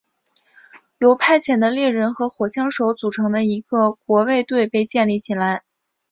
[0.97, 5.61] 由派遣的猎人和火枪手组成的一个国卫队被建立起来。